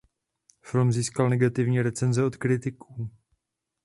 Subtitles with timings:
[0.61, 3.09] Film získal negativní recenze od kritiků.